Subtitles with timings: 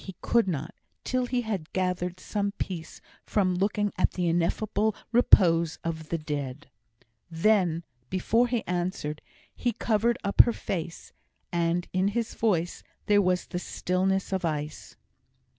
[0.03, 0.73] He could not,
[1.03, 6.71] till he had gathered some peace from looking at the ineffable repose of the Dead.
[7.29, 9.21] Then, before he answered,
[9.53, 11.13] he covered up her face;
[11.51, 14.95] and in his voice there was the stillness of ice.